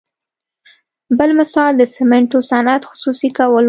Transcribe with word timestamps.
بل 1.17 1.29
مثال 1.39 1.71
د 1.77 1.83
سمنټو 1.95 2.39
صنعت 2.49 2.81
خصوصي 2.89 3.29
کول 3.37 3.49
وو. 3.51 3.59